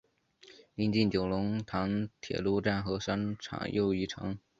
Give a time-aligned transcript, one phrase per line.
[0.73, 4.35] 邻近九龙塘铁路站和商场又一城。